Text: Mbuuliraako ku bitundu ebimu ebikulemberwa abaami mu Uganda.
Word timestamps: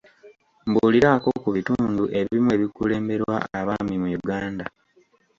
Mbuuliraako 0.67 1.29
ku 1.43 1.49
bitundu 1.55 2.03
ebimu 2.19 2.49
ebikulemberwa 2.55 3.35
abaami 3.59 3.95
mu 4.01 4.09
Uganda. 4.19 4.65